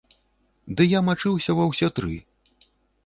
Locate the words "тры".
2.01-2.17